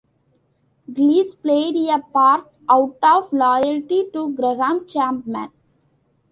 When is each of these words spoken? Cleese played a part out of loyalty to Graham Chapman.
Cleese 0.91 1.35
played 1.39 1.75
a 1.89 1.99
part 1.99 2.51
out 2.67 2.97
of 3.03 3.31
loyalty 3.31 4.09
to 4.13 4.33
Graham 4.33 4.87
Chapman. 4.87 5.51